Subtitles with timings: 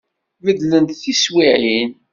[0.45, 1.91] Beddlent teswiɛin.